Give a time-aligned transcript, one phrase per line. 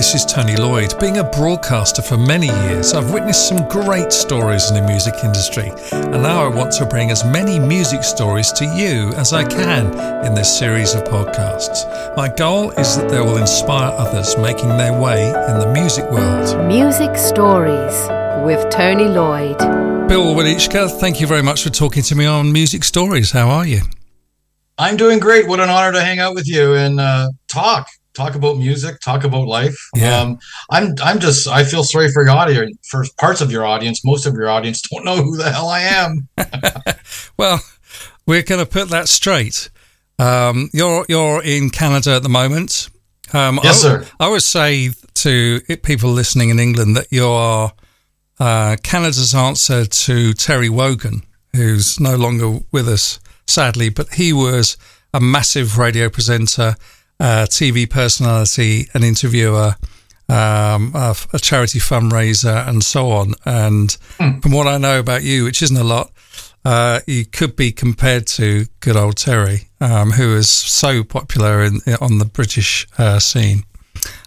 [0.00, 0.98] this is Tony Lloyd.
[0.98, 5.70] Being a broadcaster for many years, I've witnessed some great stories in the music industry,
[5.92, 9.88] and now I want to bring as many music stories to you as I can
[10.24, 11.84] in this series of podcasts.
[12.16, 16.66] My goal is that they will inspire others making their way in the music world.
[16.66, 18.08] Music Stories
[18.42, 19.58] with Tony Lloyd.
[20.08, 23.32] Bill Welychka, thank you very much for talking to me on Music Stories.
[23.32, 23.82] How are you?
[24.78, 25.46] I'm doing great.
[25.46, 27.86] What an honor to hang out with you and uh, talk
[28.20, 29.76] talk about music, talk about life.
[29.94, 30.18] Yeah.
[30.18, 30.38] Um,
[30.70, 34.04] I'm I'm just I feel sorry for your audience, for parts of your audience.
[34.04, 36.28] Most of your audience don't know who the hell I am.
[37.38, 37.60] well,
[38.26, 39.70] we're going to put that straight.
[40.18, 42.90] Um, you're you're in Canada at the moment.
[43.32, 44.06] Um, yes, I, sir.
[44.18, 47.72] I would say to people listening in England that you are
[48.38, 51.22] uh, Canada's answer to Terry Wogan,
[51.54, 54.76] who's no longer with us, sadly, but he was
[55.12, 56.76] a massive radio presenter
[57.20, 59.76] uh, TV personality, an interviewer,
[60.28, 63.34] um, a, a, charity fundraiser, and so on.
[63.44, 64.42] And mm.
[64.42, 66.10] from what I know about you, which isn't a lot,
[66.64, 71.80] uh, you could be compared to good old Terry, um, who is so popular in,
[72.00, 73.64] on the British uh, scene.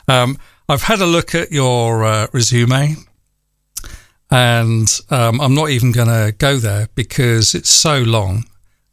[0.07, 0.37] Um,
[0.69, 2.95] I've had a look at your uh, resume.
[4.31, 8.45] And um, I'm not even going to go there because it's so long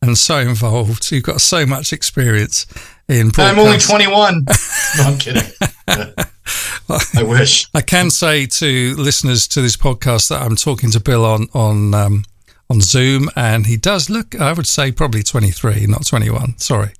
[0.03, 1.11] and so involved.
[1.11, 2.67] You've got so much experience
[3.11, 4.45] in I'm only 21.
[4.99, 5.43] no, I'm kidding.
[5.89, 7.69] I wish.
[7.75, 11.95] I can say to listeners to this podcast that I'm talking to Bill on on
[11.95, 12.25] um,
[12.69, 14.41] on Zoom, and he does look.
[14.41, 16.59] I would say probably 23, not 21.
[16.59, 16.93] Sorry.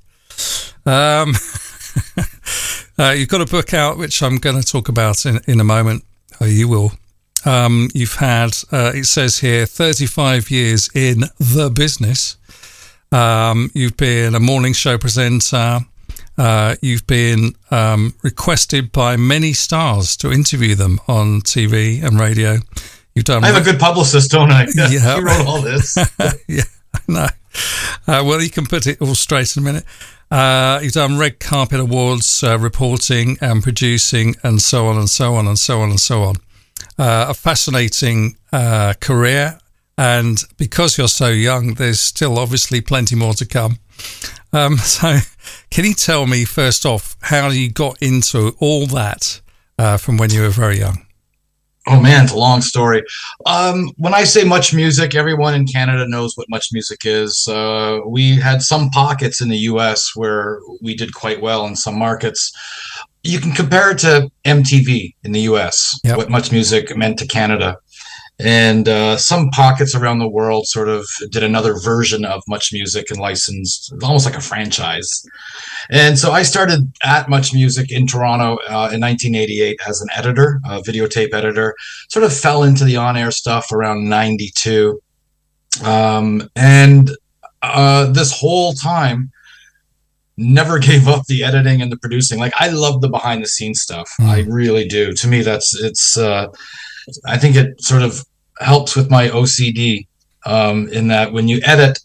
[0.85, 1.35] Um,
[2.99, 5.65] uh, you've got a book out, which I'm going to talk about in in a
[5.65, 6.05] moment.
[6.41, 6.93] Oh, you will.
[7.45, 8.51] Um, you've had.
[8.73, 12.37] Uh, it says here 35 years in the business.
[13.13, 15.81] Um, you've been a morning show presenter.
[16.41, 22.57] Uh, you've been um, requested by many stars to interview them on TV and radio.
[23.15, 23.45] You've done.
[23.45, 24.67] I have a good publicist, don't I?
[24.75, 25.99] Yeah, you wrote all this.
[26.49, 26.63] yeah,
[27.07, 27.27] no.
[28.07, 29.85] Uh, well, you can put it all straight in a minute.
[30.31, 35.35] Uh, you've done red carpet awards, uh, reporting and producing, and so on and so
[35.35, 36.37] on and so on and so on.
[36.99, 39.59] Uh, a fascinating uh, career,
[40.01, 43.77] and because you're so young, there's still obviously plenty more to come.
[44.51, 45.19] Um, so,
[45.71, 49.43] can you tell me first off how you got into all that
[49.79, 51.05] uh, from when you were very young?
[51.87, 53.03] Oh man, it's a long story.
[53.45, 57.47] Um, when I say much music, everyone in Canada knows what much music is.
[57.47, 60.13] Uh, we had some pockets in the U.S.
[60.15, 62.53] where we did quite well in some markets.
[63.23, 65.99] You can compare it to MTV in the U.S.
[66.05, 66.17] Yep.
[66.17, 67.77] What much music meant to Canada
[68.43, 73.11] and uh, some pockets around the world sort of did another version of much music
[73.11, 75.25] and licensed almost like a franchise.
[75.91, 80.61] And so i started at much music in toronto uh, in 1988 as an editor
[80.65, 81.75] a videotape editor.
[82.09, 85.01] Sort of fell into the on-air stuff around 92
[85.85, 87.11] um, and
[87.63, 89.31] uh, this whole time
[90.37, 92.39] never gave up the editing and the producing.
[92.39, 94.11] Like i love the behind the scenes stuff.
[94.21, 94.29] Mm.
[94.29, 95.13] i really do.
[95.13, 96.47] To me that's it's uh,
[97.27, 98.25] I think it sort of
[98.61, 100.07] helps with my OCD
[100.47, 101.99] um, in that when you edit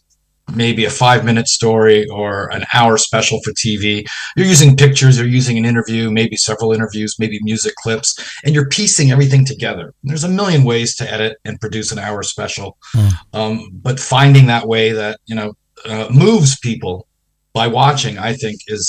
[0.54, 4.04] maybe a five minute story or an hour special for TV,
[4.36, 8.68] you're using pictures, you're using an interview, maybe several interviews, maybe music clips, and you're
[8.68, 9.92] piecing everything together.
[10.04, 13.12] There's a million ways to edit and produce an hour special, mm.
[13.32, 17.05] um, but finding that way that you know uh, moves people
[17.60, 18.86] by watching, I think is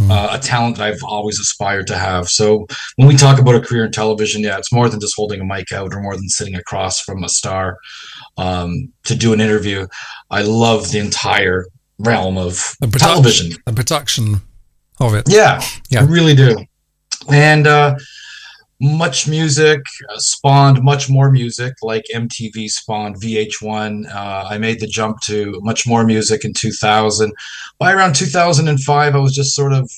[0.00, 0.10] Hmm.
[0.10, 2.24] uh, a talent that I've always aspired to have.
[2.28, 2.66] So
[2.96, 5.44] when we talk about a career in television, yeah, it's more than just holding a
[5.54, 7.76] mic out or more than sitting across from a star
[8.46, 8.70] um,
[9.04, 9.86] to do an interview.
[10.30, 11.66] I love the entire
[11.98, 13.46] realm of The produ- television.
[13.66, 14.42] the production
[15.00, 15.24] of it.
[15.28, 16.00] Yeah, Yeah.
[16.00, 16.52] I really do.
[17.32, 17.94] And uh,
[18.80, 24.12] much music uh, spawned much more music, like MTV spawned VH1.
[24.14, 27.32] Uh, I made the jump to much more music in 2000.
[27.78, 29.90] By around 2005, I was just sort of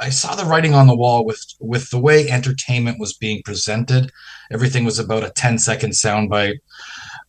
[0.00, 4.12] I saw the writing on the wall with with the way entertainment was being presented.
[4.52, 6.58] Everything was about a 10 second soundbite.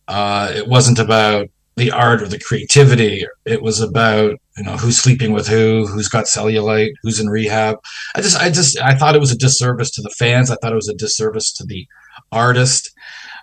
[0.06, 1.48] Uh, it wasn't about
[1.80, 3.24] the art or the creativity.
[3.46, 7.76] It was about you know who's sleeping with who, who's got cellulite, who's in rehab.
[8.14, 10.50] I just I just I thought it was a disservice to the fans.
[10.50, 11.86] I thought it was a disservice to the
[12.32, 12.92] artist.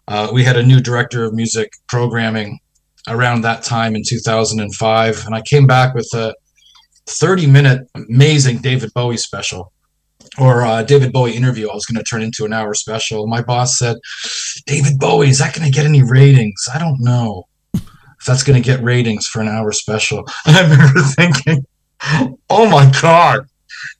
[0.08, 2.60] Uh, we had a new director of music programming
[3.08, 6.36] around that time in 2005, and I came back with a
[7.08, 9.74] 30 minute amazing David Bowie special
[10.38, 11.70] or David Bowie interview.
[11.70, 13.26] I was going to turn into an hour special.
[13.26, 13.98] My boss said,
[14.68, 16.68] David Bowie, is that going to get any ratings?
[16.72, 17.48] I don't know
[18.26, 20.26] that's going to get ratings for an hour special.
[20.46, 21.66] And I remember thinking,
[22.50, 23.48] oh my God,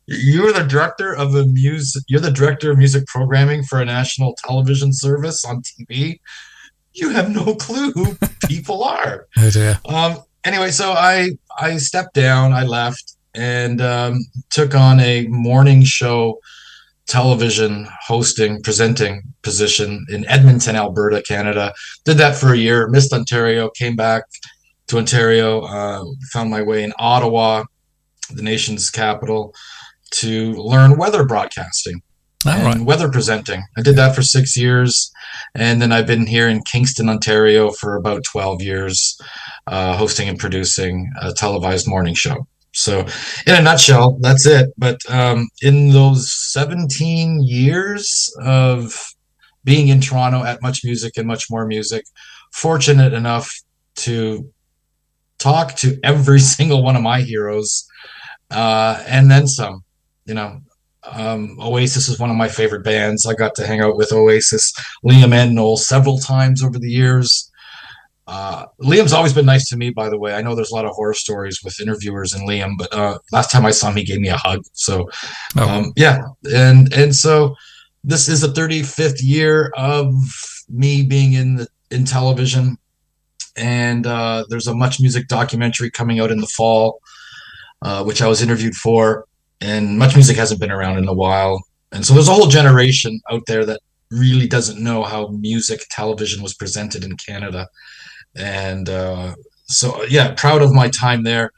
[0.08, 2.04] You're the director of a music.
[2.08, 6.20] You're the director of music programming for a national television service on TV.
[6.94, 8.18] You have no clue who
[8.48, 9.28] people are.
[9.38, 9.80] Oh dear.
[9.86, 12.54] Um, anyway, so I I stepped down.
[12.54, 14.20] I left and um,
[14.50, 16.40] took on a morning show
[17.08, 21.74] television hosting presenting position in Edmonton, Alberta, Canada.
[22.06, 22.88] Did that for a year.
[22.88, 23.70] Missed Ontario.
[23.70, 24.24] Came back
[24.88, 25.62] to Ontario.
[25.62, 27.64] Uh, found my way in Ottawa,
[28.30, 29.54] the nation's capital,
[30.12, 32.02] to learn weather broadcasting
[32.46, 32.80] All and right.
[32.82, 33.64] weather presenting.
[33.78, 35.12] I did that for six years,
[35.56, 39.20] and then I've been here in Kingston, Ontario, for about twelve years,
[39.68, 42.48] uh, hosting and producing a televised morning show.
[42.78, 43.08] So,
[43.48, 44.70] in a nutshell, that's it.
[44.78, 48.94] But um, in those seventeen years of
[49.64, 52.06] being in Toronto at Much Music and Much More Music,
[52.54, 53.52] fortunate enough
[53.96, 54.48] to
[55.40, 57.88] talk to every single one of my heroes,
[58.52, 59.84] uh, and then some.
[60.26, 60.60] You know,
[61.04, 63.26] um, Oasis is one of my favorite bands.
[63.26, 64.72] I got to hang out with Oasis,
[65.04, 67.47] Liam and Noel several times over the years.
[68.28, 70.34] Uh, Liam's always been nice to me, by the way.
[70.34, 73.52] I know there's a lot of horror stories with interviewers and Liam, but uh, last
[73.52, 74.64] time I saw him, he gave me a hug.
[74.74, 75.10] So,
[75.56, 75.68] Oh.
[75.70, 76.20] um, yeah,
[76.52, 77.56] and and so
[78.04, 80.14] this is the 35th year of
[80.70, 82.78] me being in the in television,
[83.56, 87.00] and uh, there's a Much Music documentary coming out in the fall,
[87.82, 89.26] uh, which I was interviewed for
[89.62, 91.60] and much music hasn't been around in a while
[91.92, 93.80] and so there's a whole generation out there that
[94.12, 97.68] really doesn't know how music television was presented in canada
[98.38, 99.34] and uh,
[99.66, 101.52] so yeah proud of my time there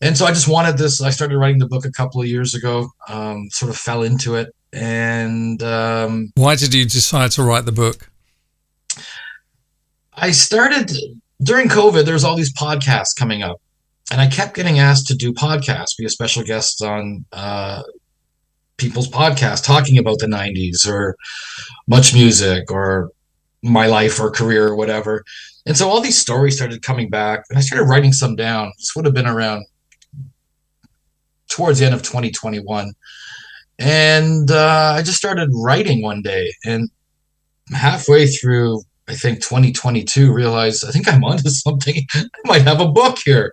[0.00, 2.54] and so i just wanted this i started writing the book a couple of years
[2.54, 7.64] ago um, sort of fell into it and um, Why did you decide to write
[7.64, 8.10] the book?
[10.14, 10.92] I started
[11.42, 13.60] during COVID, there's all these podcasts coming up.
[14.10, 17.82] And I kept getting asked to do podcasts, be a special guest on uh,
[18.78, 21.14] people's podcasts talking about the 90s or
[21.86, 23.10] much music or
[23.62, 25.24] my life or career or whatever.
[25.66, 27.44] And so all these stories started coming back.
[27.50, 28.72] And I started writing some down.
[28.78, 29.66] This would have been around
[31.50, 32.92] towards the end of 2021.
[33.78, 36.52] And uh, I just started writing one day.
[36.64, 36.88] And
[37.72, 41.96] halfway through I think 2022 realized I think I'm onto something.
[42.14, 43.52] I might have a book here.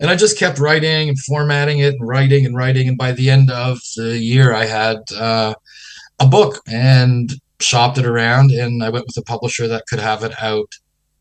[0.00, 2.88] And I just kept writing and formatting it and writing and writing.
[2.88, 5.54] And by the end of the year, I had uh,
[6.18, 8.50] a book and shopped it around.
[8.50, 10.70] And I went with a publisher that could have it out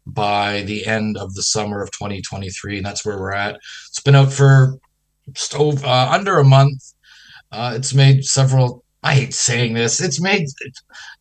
[0.08, 2.78] by the end of the summer of 2023.
[2.78, 3.56] And that's where we're at.
[3.90, 4.76] It's been out for
[5.32, 6.82] just over, uh, under a month.
[7.52, 8.84] Uh, it's made several.
[9.02, 10.02] I hate saying this.
[10.02, 10.48] It's made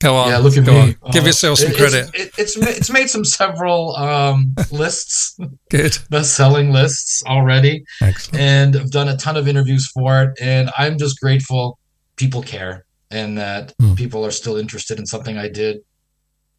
[0.00, 0.28] Go on.
[0.30, 0.96] yeah, look at go me.
[1.02, 1.10] on.
[1.12, 2.10] Give Uh, yourself some it- credit.
[2.14, 5.36] It's, it, it's it's made some several um, lists,
[5.70, 5.98] Good.
[6.08, 8.40] best-selling lists already, Excellent.
[8.42, 10.30] and I've done a ton of interviews for it.
[10.40, 11.78] And I'm just grateful
[12.16, 13.94] people care and that Hmm.
[13.94, 15.74] people are still interested in something I did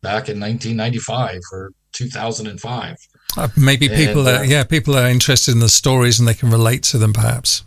[0.02, 2.96] back in 1995 or 2005.
[3.38, 6.34] Uh, maybe people And, are, uh, yeah, people are interested in the stories and they
[6.34, 7.64] can relate to them perhaps.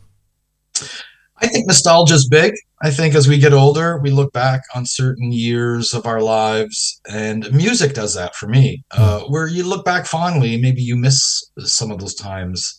[1.41, 2.53] I think nostalgia is big.
[2.83, 7.01] I think as we get older, we look back on certain years of our lives,
[7.09, 8.83] and music does that for me.
[8.91, 11.19] Uh, where you look back fondly, maybe you miss
[11.61, 12.79] some of those times.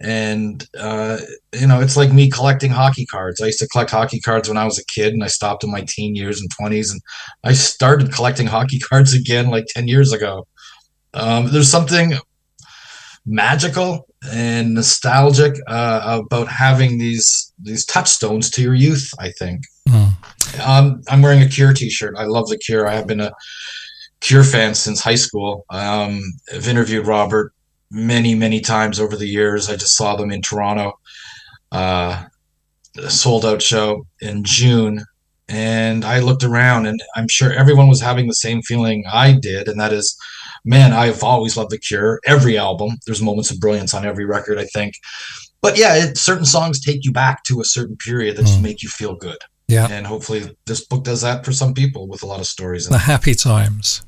[0.00, 1.18] And, uh,
[1.52, 3.40] you know, it's like me collecting hockey cards.
[3.40, 5.70] I used to collect hockey cards when I was a kid, and I stopped in
[5.70, 7.00] my teen years and 20s, and
[7.42, 10.46] I started collecting hockey cards again like 10 years ago.
[11.14, 12.14] Um, there's something
[13.26, 19.10] magical and nostalgic uh, about having these these touchstones to your youth.
[19.18, 19.62] I think.
[19.88, 20.12] Mm.
[20.66, 22.14] Um, I'm wearing a Cure T-shirt.
[22.16, 22.88] I love the Cure.
[22.88, 23.32] I have been a
[24.20, 25.64] Cure fan since high school.
[25.70, 26.20] Um,
[26.52, 27.52] I've interviewed Robert
[27.90, 29.68] many, many times over the years.
[29.68, 30.98] I just saw them in Toronto,
[31.72, 32.24] uh,
[33.08, 35.04] sold out show in June.
[35.50, 39.66] And I looked around, and I'm sure everyone was having the same feeling I did,
[39.66, 40.14] and that is,
[40.66, 42.20] man, I've always loved The Cure.
[42.26, 44.92] Every album, there's moments of brilliance on every record, I think.
[45.62, 48.62] But yeah, it, certain songs take you back to a certain period that just Mm.
[48.62, 49.38] make you feel good.
[49.68, 49.88] Yeah.
[49.90, 52.86] And hopefully, this book does that for some people with a lot of stories.
[52.86, 54.02] In The happy times.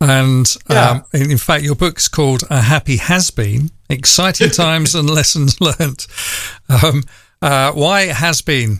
[0.00, 0.90] And Yeah.
[0.90, 6.06] um, in fact, your book's called A Happy Has Been Exciting Times and Lessons Learned.
[6.68, 7.04] Um,
[7.42, 8.78] uh, why it has been?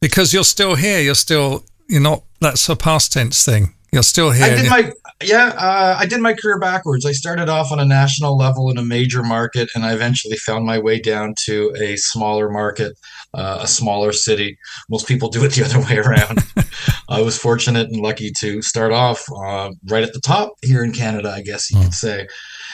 [0.00, 1.00] Because you're still here.
[1.00, 3.74] You're still, you're not, that's a past tense thing.
[3.92, 4.44] You're still here.
[4.44, 4.92] I did my
[5.22, 7.04] yeah, uh, I did my career backwards.
[7.04, 10.64] I started off on a national level in a major market, and I eventually found
[10.64, 12.92] my way down to a smaller market,
[13.34, 14.56] uh, a smaller city.
[14.88, 16.38] Most people do it the other way around.
[17.08, 20.92] I was fortunate and lucky to start off uh, right at the top here in
[20.92, 22.28] Canada, I guess you could say.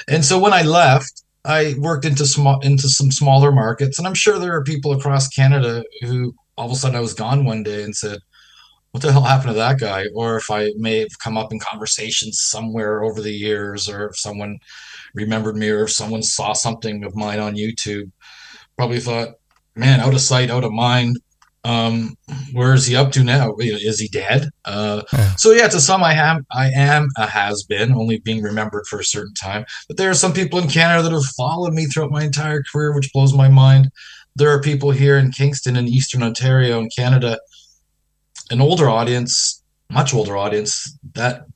[0.06, 4.14] And so when I left, I worked into small into some smaller markets, and I'm
[4.14, 7.62] sure there are people across Canada who all of a sudden I was gone one
[7.62, 8.18] day and said,
[8.94, 10.06] what the hell happened to that guy?
[10.14, 14.16] Or if I may have come up in conversations somewhere over the years, or if
[14.16, 14.60] someone
[15.14, 18.12] remembered me, or if someone saw something of mine on YouTube,
[18.76, 19.30] probably thought,
[19.74, 21.18] man, out of sight, out of mind.
[21.64, 22.14] Um,
[22.52, 23.56] where is he up to now?
[23.58, 24.50] Is he dead?
[24.64, 25.34] Uh, yeah.
[25.38, 29.00] So yeah, to some, I am I am a has been, only being remembered for
[29.00, 29.64] a certain time.
[29.88, 32.94] But there are some people in Canada that have followed me throughout my entire career,
[32.94, 33.90] which blows my mind.
[34.36, 37.40] There are people here in Kingston in Eastern Ontario in Canada
[38.50, 41.46] an older audience, much older audience that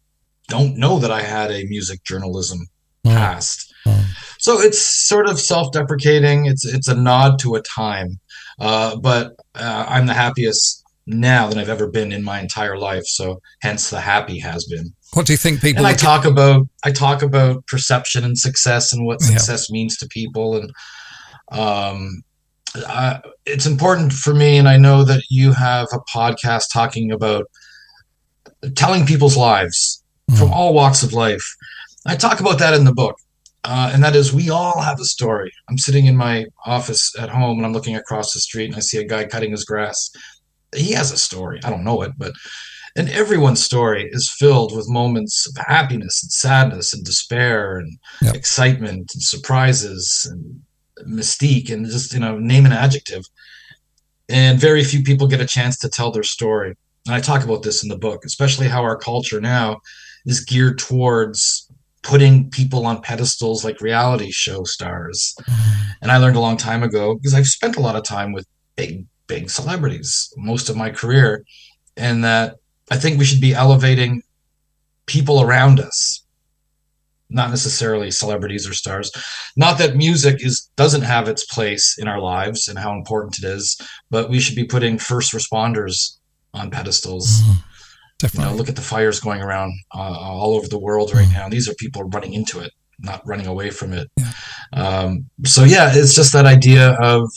[0.49, 2.67] don't know that I had a music journalism
[3.05, 3.15] mm.
[3.15, 3.73] past.
[3.87, 4.05] Mm.
[4.39, 6.47] So it's sort of self-deprecating.
[6.47, 8.19] It's it's a nod to a time,
[8.61, 13.05] uh, but uh, I'm the happiest now than I've ever been in my entire life.
[13.07, 14.95] So hence the happy has been.
[15.15, 15.79] What do you think people?
[15.79, 19.73] And I talk about I talk about perception and success and what success yeah.
[19.73, 20.71] means to people and
[21.51, 22.23] um,
[22.77, 27.47] uh, it's important for me, and I know that you have a podcast talking about
[28.75, 30.39] telling people's lives mm.
[30.39, 31.45] from all walks of life.
[32.07, 33.17] I talk about that in the book,
[33.65, 35.53] uh, and that is we all have a story.
[35.69, 38.81] I'm sitting in my office at home, and I'm looking across the street, and I
[38.81, 40.11] see a guy cutting his grass.
[40.75, 41.61] He has a story.
[41.65, 42.33] I don't know it, but
[42.97, 48.35] and everyone's story is filled with moments of happiness and sadness and despair and yep.
[48.35, 50.61] excitement and surprises and
[51.07, 53.25] mystique and just you know name an adjective.
[54.31, 56.77] And very few people get a chance to tell their story.
[57.07, 59.81] And i talk about this in the book especially how our culture now
[60.27, 61.71] is geared towards
[62.03, 65.35] putting people on pedestals like reality show stars.
[65.41, 65.91] Mm-hmm.
[66.03, 68.47] and i learned a long time ago because i've spent a lot of time with
[68.77, 71.45] big big celebrities most of my career
[71.97, 72.57] and that
[72.91, 74.23] i think we should be elevating
[75.07, 76.23] people around us
[77.31, 79.11] not necessarily celebrities or stars.
[79.57, 83.45] Not that music is doesn't have its place in our lives and how important it
[83.45, 83.77] is,
[84.11, 86.17] but we should be putting first responders
[86.55, 87.43] on pedestals.
[87.43, 87.57] Mm,
[88.19, 88.45] definitely.
[88.45, 91.35] You know, look at the fires going around uh, all over the world right mm.
[91.35, 91.49] now.
[91.49, 94.09] These are people running into it, not running away from it.
[94.17, 94.33] Yeah.
[94.73, 97.31] Um, so yeah, it's just that idea of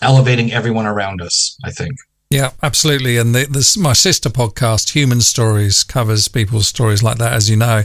[0.00, 1.58] elevating everyone around us.
[1.64, 1.92] I think.
[2.30, 3.16] Yeah, absolutely.
[3.16, 7.56] And the, this, my sister podcast, Human Stories, covers people's stories like that, as you
[7.56, 7.84] know.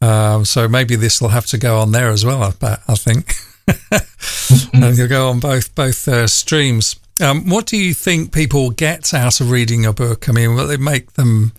[0.00, 2.42] Um, so maybe this will have to go on there as well.
[2.42, 3.34] I, I think,
[4.74, 6.96] and you'll go on both both uh, streams.
[7.20, 10.28] Um, what do you think people get out of reading a book?
[10.28, 11.52] I mean, will it make them?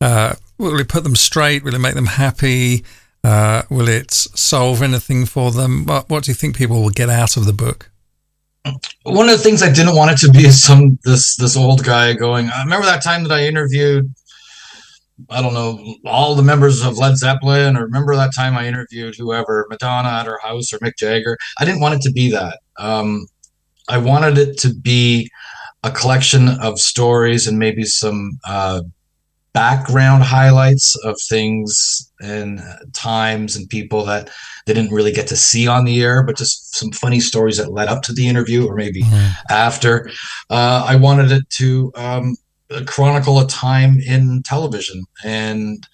[0.00, 1.62] Uh, will it put them straight?
[1.62, 2.84] Will it make them happy?
[3.22, 5.84] Uh, will it solve anything for them?
[5.84, 7.90] What, what do you think people will get out of the book?
[9.04, 11.84] One of the things I didn't want it to be is some this this old
[11.84, 12.50] guy going.
[12.50, 14.12] I remember that time that I interviewed
[15.30, 19.14] I don't know, all the members of Led Zeppelin, or remember that time I interviewed
[19.16, 21.38] whoever, Madonna at her house, or Mick Jagger.
[21.58, 22.58] I didn't want it to be that.
[22.78, 23.26] Um,
[23.88, 25.30] I wanted it to be
[25.82, 28.82] a collection of stories and maybe some uh,
[29.56, 32.60] background highlights of things and
[32.92, 34.28] times and people that
[34.66, 37.72] they didn't really get to see on the air, but just some funny stories that
[37.72, 39.30] led up to the interview or maybe mm-hmm.
[39.48, 40.10] after.
[40.50, 42.36] Uh, I wanted it to um,
[42.86, 45.86] chronicle a time in television and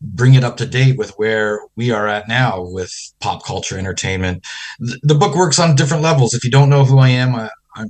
[0.00, 4.44] bring it up to date with where we are at now with pop culture entertainment.
[4.80, 6.34] The, book works on different levels.
[6.34, 7.84] If you don't know who I am, I, I,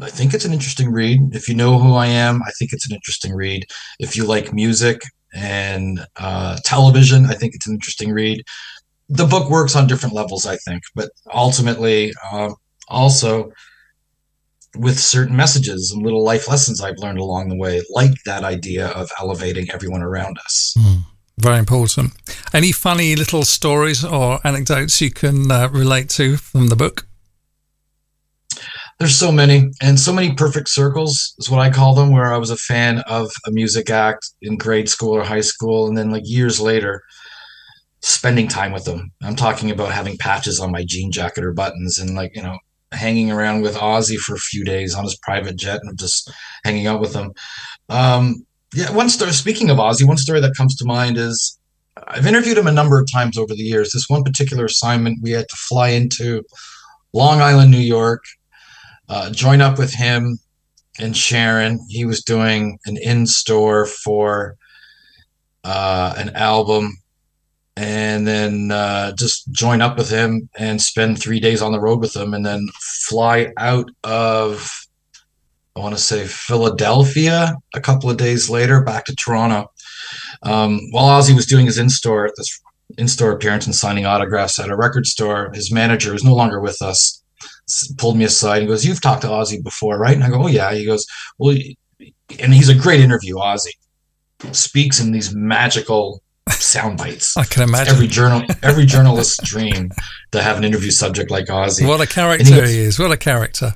[0.00, 1.34] I think it's an interesting read.
[1.34, 3.66] If you know who I am, I think it's an interesting read.
[4.00, 5.02] If you like music
[5.34, 8.42] and uh, television, I think it's an interesting read.
[9.10, 12.54] The book works on different levels, I think, but ultimately, um,
[12.88, 13.52] also
[14.76, 18.88] with certain messages and little life lessons I've learned along the way, like that idea
[18.88, 20.74] of elevating everyone around us.
[20.78, 21.00] Mm,
[21.38, 22.12] very important.
[22.52, 27.06] Any funny little stories or anecdotes you can uh, relate to from the book?
[28.98, 32.38] There's so many, and so many perfect circles is what I call them, where I
[32.38, 36.10] was a fan of a music act in grade school or high school, and then
[36.10, 37.02] like years later,
[38.02, 39.10] spending time with them.
[39.22, 42.56] I'm talking about having patches on my jean jacket or buttons, and like you know,
[42.94, 46.30] hanging around with Ozzy for a few days on his private jet and just
[46.64, 47.32] hanging out with him.
[47.88, 49.32] Um, yeah, one story.
[49.32, 51.58] Speaking of Ozzy, one story that comes to mind is
[52.08, 53.92] I've interviewed him a number of times over the years.
[53.92, 56.42] This one particular assignment, we had to fly into
[57.12, 58.24] Long Island, New York,
[59.08, 60.38] uh, join up with him
[60.98, 61.78] and Sharon.
[61.88, 64.56] He was doing an in store for
[65.62, 66.96] uh, an album
[67.76, 72.00] and then uh, just join up with him and spend three days on the road
[72.00, 72.66] with him and then
[73.08, 74.70] fly out of
[75.76, 79.70] i want to say philadelphia a couple of days later back to toronto
[80.42, 82.60] um, while ozzy was doing his in-store this
[82.98, 86.80] in-store appearance and signing autographs at a record store his manager was no longer with
[86.80, 87.24] us
[87.98, 90.48] pulled me aside and goes, "You've talked to Ozzy before, right?" And I go, "Oh
[90.48, 91.06] yeah." He goes,
[91.38, 91.56] "Well,"
[92.38, 93.36] and he's a great interview.
[93.36, 93.72] Ozzy
[94.52, 97.36] speaks in these magical sound bites.
[97.36, 97.94] I can imagine.
[97.94, 99.90] Every journal, every journalist's dream
[100.32, 101.86] to have an interview subject like Ozzy.
[101.86, 102.98] what a character he he, is.
[102.98, 103.72] What a character.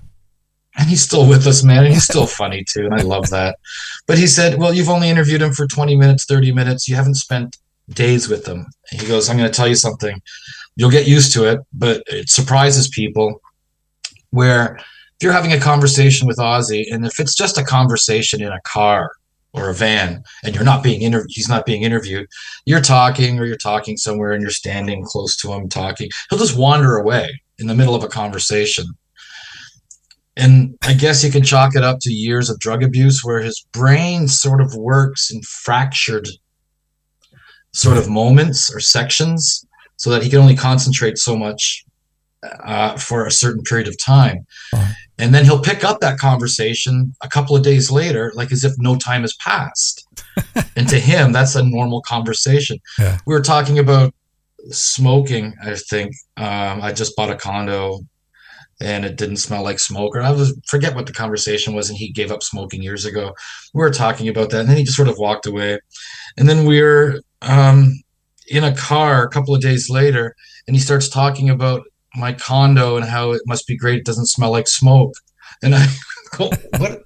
[0.79, 1.85] and he's still with us, man.
[1.85, 3.59] And he's still funny too, and I love that.
[4.07, 6.89] But he said, "Well, you've only interviewed him for 20 minutes, 30 minutes.
[6.89, 7.57] You haven't spent
[7.91, 10.21] days with him." He goes, "I'm going to tell you something.
[10.77, 13.41] You'll get used to it, but it surprises people.
[14.31, 18.53] Where if you're having a conversation with Ozzy, and if it's just a conversation in
[18.53, 19.11] a car
[19.53, 22.29] or a van, and you're not being interviewed, he's not being interviewed.
[22.67, 26.11] You're talking, or you're talking somewhere, and you're standing close to him talking.
[26.29, 28.87] He'll just wander away in the middle of a conversation."
[30.39, 33.67] and I guess you can chalk it up to years of drug abuse where his
[33.73, 36.29] brain sort of works in fractured
[37.73, 41.85] sort of moments or sections so that he can only concentrate so much
[42.65, 44.47] uh, for a certain period of time.
[44.73, 44.95] Right.
[45.19, 48.73] And then he'll pick up that conversation a couple of days later, like as if
[48.79, 50.07] no time has passed.
[50.77, 52.79] and to him, that's a normal conversation.
[52.99, 53.19] Yeah.
[53.27, 54.15] We were talking about
[54.71, 56.15] smoking, I think.
[56.37, 58.01] Um, I just bought a condo
[58.81, 61.99] and it didn't smell like smoke or i was forget what the conversation was and
[61.99, 63.35] he gave up smoking years ago
[63.75, 65.79] we were talking about that and then he just sort of walked away
[66.37, 67.93] and then we are um,
[68.49, 70.35] in a car a couple of days later
[70.67, 71.83] and he starts talking about
[72.17, 75.13] my condo and how it must be great it doesn't smell like smoke
[75.63, 75.87] and i
[76.37, 77.03] go what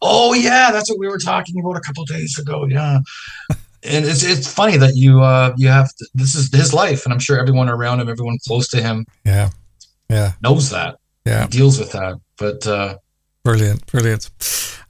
[0.00, 2.98] oh yeah that's what we were talking about a couple of days ago yeah
[3.84, 7.12] and it's it's funny that you uh you have to, this is his life and
[7.12, 9.50] i'm sure everyone around him everyone close to him Yeah.
[10.08, 10.32] Yeah.
[10.42, 11.42] knows that Yeah.
[11.44, 12.18] he deals with that.
[12.38, 12.96] But uh,
[13.44, 14.28] Brilliant, brilliant.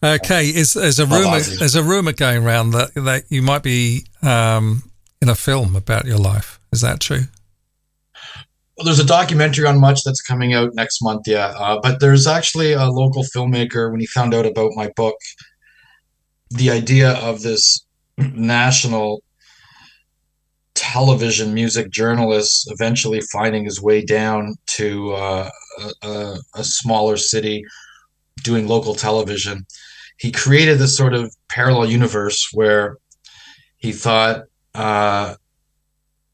[0.03, 4.05] Okay, is there's a rumor there's a rumor going around that that you might be
[4.23, 4.83] um,
[5.21, 6.59] in a film about your life.
[6.73, 7.25] Is that true?
[8.77, 11.23] Well, there's a documentary on Much that's coming out next month.
[11.27, 15.17] Yeah, uh, but there's actually a local filmmaker when he found out about my book,
[16.51, 17.85] the idea of this
[18.19, 19.23] national
[20.75, 25.51] television music journalist eventually finding his way down to uh,
[26.03, 27.63] a, a, smaller city
[28.43, 29.67] doing local television.
[30.19, 32.97] He created this sort of parallel universe where
[33.77, 35.35] he thought, uh,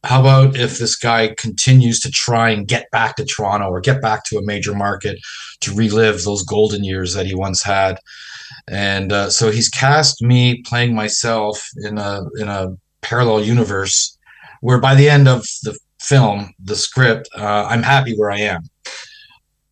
[0.05, 4.01] how about if this guy continues to try and get back to Toronto or get
[4.01, 5.19] back to a major market
[5.61, 7.99] to relive those golden years that he once had?
[8.69, 14.17] And uh, so he's cast me playing myself in a in a parallel universe
[14.61, 18.63] where by the end of the film, the script, uh, I'm happy where I am.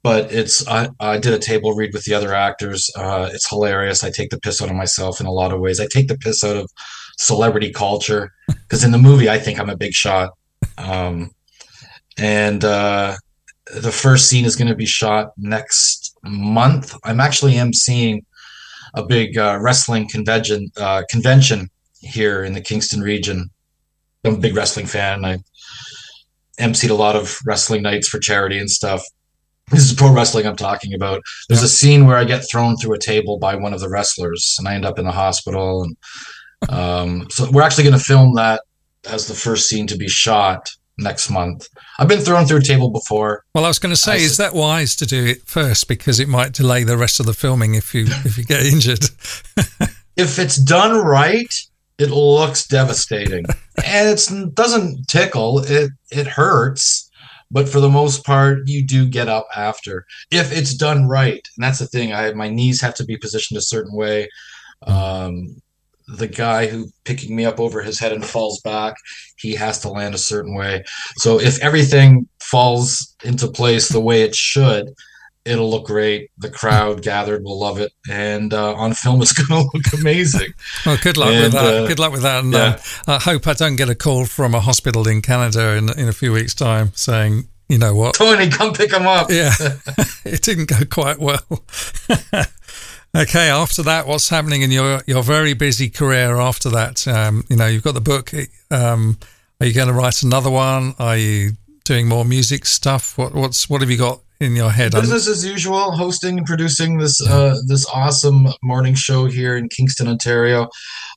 [0.02, 2.90] But it's I, I did a table read with the other actors.
[2.96, 4.04] Uh, it's hilarious.
[4.04, 5.80] I take the piss out of myself in a lot of ways.
[5.80, 6.70] I take the piss out of
[7.16, 10.30] celebrity culture because in the movie I think I'm a big shot.
[10.78, 11.30] Um,
[12.18, 13.16] and uh,
[13.74, 16.94] the first scene is going to be shot next month.
[17.04, 18.24] I'm actually emceeing
[18.94, 21.68] a big uh, wrestling convention uh, convention
[22.00, 23.50] here in the Kingston region.
[24.24, 25.24] I'm a big wrestling fan.
[25.24, 25.38] I
[26.58, 29.02] emceed a lot of wrestling nights for charity and stuff.
[29.70, 31.22] This is pro wrestling I'm talking about.
[31.48, 34.54] There's a scene where I get thrown through a table by one of the wrestlers,
[34.58, 35.82] and I end up in the hospital.
[35.82, 35.96] And
[36.68, 38.62] um, so we're actually going to film that
[39.08, 41.68] as the first scene to be shot next month.
[41.98, 43.44] I've been thrown through a table before.
[43.54, 46.18] Well, I was going to say, I is that wise to do it first because
[46.20, 49.04] it might delay the rest of the filming if you if you get injured?
[50.16, 51.54] If it's done right,
[51.98, 53.44] it looks devastating,
[53.84, 55.58] and it doesn't tickle.
[55.58, 57.10] It it hurts,
[57.50, 61.46] but for the most part, you do get up after if it's done right.
[61.56, 62.14] And that's the thing.
[62.14, 64.30] I my knees have to be positioned a certain way.
[64.86, 65.60] Um,
[66.08, 68.94] the guy who picking me up over his head and falls back,
[69.36, 70.84] he has to land a certain way.
[71.16, 74.94] So if everything falls into place the way it should,
[75.46, 76.30] it'll look great.
[76.38, 80.52] The crowd gathered will love it, and uh, on film it's going to look amazing.
[80.84, 81.74] Well, good luck with that.
[81.74, 82.44] uh, good luck with that.
[82.44, 82.80] And yeah.
[83.06, 86.08] uh, I hope I don't get a call from a hospital in Canada in in
[86.08, 89.30] a few weeks' time saying, you know what, Tony, come pick him up.
[89.30, 89.52] yeah,
[90.24, 91.64] it didn't go quite well.
[93.16, 97.06] okay, after that, what's happening in your your very busy career after that?
[97.08, 98.32] Um, you know, you've got the book.
[98.70, 99.18] Um,
[99.60, 100.94] are you going to write another one?
[100.98, 101.52] Are you
[101.84, 103.16] doing more music stuff?
[103.16, 104.92] What what's what have you got in your head?
[104.92, 110.08] Business as usual, hosting and producing this uh, this awesome morning show here in Kingston,
[110.08, 110.68] Ontario.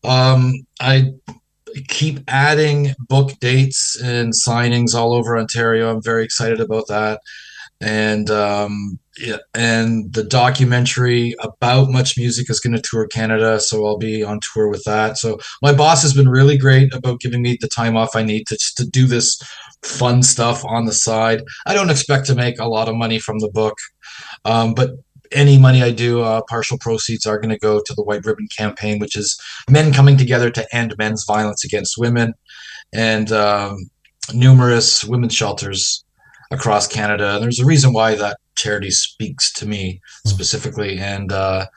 [0.04, 1.14] Um, I
[1.88, 5.92] keep adding book dates and signings all over Ontario.
[5.92, 7.22] I'm very excited about that.
[7.82, 9.00] And um,
[9.54, 14.40] and the documentary about Much Music is going to tour Canada, so I'll be on
[14.54, 15.18] tour with that.
[15.18, 18.48] So my boss has been really great about giving me the time off I need
[18.48, 19.42] to to do this
[19.84, 21.42] fun stuff on the side.
[21.66, 23.78] I don't expect to make a lot of money from the book,
[24.46, 24.92] um, but
[25.32, 28.48] any money I do, uh, partial proceeds are going to go to the White Ribbon
[28.58, 32.34] Campaign, which is men coming together to end men's violence against women,
[32.94, 33.90] and um,
[34.34, 36.04] numerous women's shelters
[36.52, 37.36] across Canada.
[37.36, 40.30] And there's a reason why that charity speaks to me hmm.
[40.30, 40.98] specifically.
[41.00, 41.68] And uh,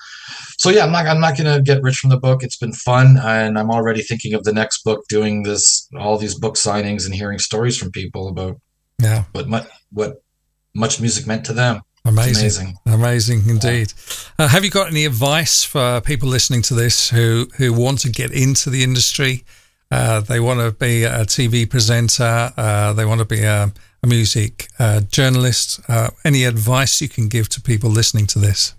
[0.58, 2.42] so, yeah, I'm not I'm not gonna get rich from the book.
[2.42, 6.38] It's been fun, and I'm already thinking of the next book, doing this all these
[6.38, 8.60] book signings and hearing stories from people about
[8.98, 10.22] yeah what what, what
[10.74, 11.80] much music meant to them.
[12.04, 13.92] Amazing, amazing, amazing indeed.
[14.36, 18.10] Uh, have you got any advice for people listening to this who who want to
[18.10, 19.44] get into the industry?
[19.90, 22.50] Uh, they want to be a TV presenter.
[22.56, 23.70] Uh, they want to be a
[24.06, 25.80] music uh, journalist.
[25.88, 28.74] Uh, any advice you can give to people listening to this?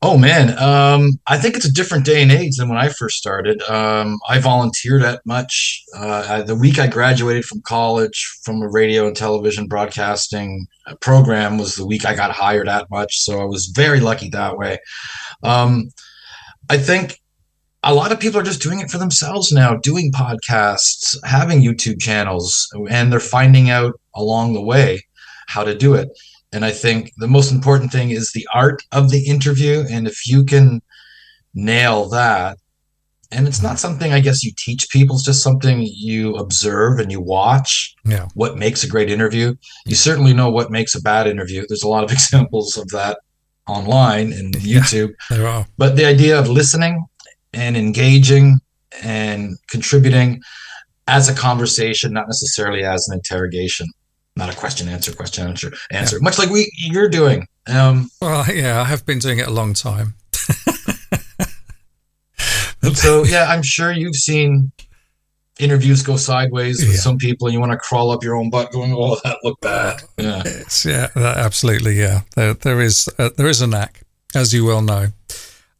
[0.00, 3.16] Oh man, um, I think it's a different day and age than when I first
[3.16, 3.60] started.
[3.62, 5.82] Um, I volunteered at much.
[5.92, 10.68] Uh, the week I graduated from college from a radio and television broadcasting
[11.00, 13.18] program was the week I got hired at much.
[13.18, 14.78] So I was very lucky that way.
[15.42, 15.90] Um,
[16.70, 17.18] I think
[17.82, 22.00] a lot of people are just doing it for themselves now, doing podcasts, having YouTube
[22.00, 25.00] channels, and they're finding out along the way
[25.48, 26.08] how to do it.
[26.52, 29.84] And I think the most important thing is the art of the interview.
[29.90, 30.80] And if you can
[31.54, 32.58] nail that,
[33.30, 37.12] and it's not something I guess you teach people, it's just something you observe and
[37.12, 37.94] you watch.
[38.04, 38.28] Yeah.
[38.34, 39.54] What makes a great interview?
[39.84, 41.64] You certainly know what makes a bad interview.
[41.68, 43.18] There's a lot of examples of that
[43.68, 45.12] online and YouTube.
[45.30, 45.66] Yeah, there are.
[45.76, 47.04] But the idea of listening
[47.52, 48.60] and engaging
[49.02, 50.40] and contributing
[51.06, 53.86] as a conversation, not necessarily as an interrogation,
[54.36, 56.22] not a question answer question answer answer, yeah.
[56.22, 57.46] much like we you're doing.
[57.66, 60.14] Um, well, yeah, I have been doing it a long time.
[62.94, 64.72] so yeah, I'm sure you've seen
[65.58, 67.00] interviews go sideways with yeah.
[67.00, 69.62] some people, and you want to crawl up your own butt, going, "Oh, that looked
[69.62, 71.98] bad." Yeah, it's, yeah, that, absolutely.
[71.98, 74.02] Yeah, there, there is uh, there is a knack,
[74.34, 75.08] as you well know.